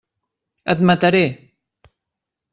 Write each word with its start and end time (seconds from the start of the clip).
Et 0.73 0.81
mataré! 0.89 1.21